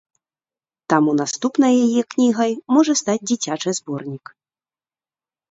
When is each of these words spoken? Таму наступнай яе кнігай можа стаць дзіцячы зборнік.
Таму 0.93 1.11
наступнай 1.21 1.73
яе 1.85 2.01
кнігай 2.15 2.51
можа 2.77 2.93
стаць 3.03 3.19
дзіцячы 3.29 3.69
зборнік. 3.81 4.25